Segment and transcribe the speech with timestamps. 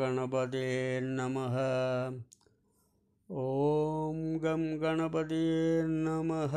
[0.00, 0.66] गणपते
[1.00, 1.56] नमः
[3.30, 5.40] ॐ गं गणपते
[5.86, 6.56] नमः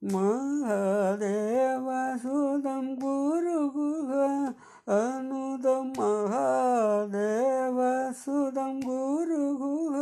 [0.06, 4.10] மகாதேவசுதம் குரு குஹ
[4.86, 5.92] அனுதம்.
[5.98, 9.94] மகாதேவசுதம் குரு குஹ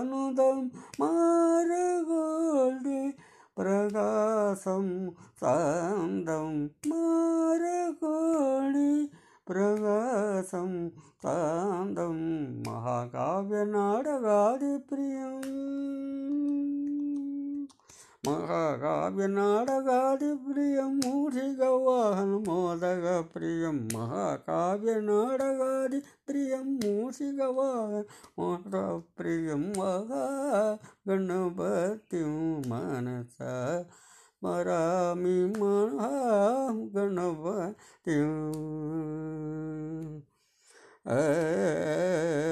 [0.00, 0.72] அனுதம்.
[0.98, 3.16] மாறுகோல்டி
[3.54, 6.70] பிரகாசம் சாந்தம்.
[6.90, 9.10] மாறுகோடி
[9.46, 10.05] பிரகா
[10.36, 12.62] ரசம் தாந்தம்.
[12.68, 15.40] மகாகாவிய நாடகாதி பிரியம்.
[18.28, 20.98] மகாகாவிய நாடகாதி பிரியம்.
[21.06, 23.86] மூஷிக வாகன மோதக பிரியம்.
[23.86, 26.78] மகாகாவிய நாடகாதி பிரியம்.
[26.78, 28.04] மூஷிக வாகன
[28.34, 29.70] மோத பிரியம்.
[29.70, 32.22] மகா கணபதி
[32.70, 33.84] மனசா
[34.38, 36.10] மராமி மகா
[36.94, 38.14] கணபதி
[41.06, 42.45] 哎哎哎哎哎